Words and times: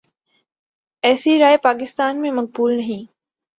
ایسی 1.03 1.37
رائے 1.39 1.57
پاکستان 1.59 2.21
میں 2.21 2.31
مقبول 2.31 2.75
نہیں۔ 2.77 3.03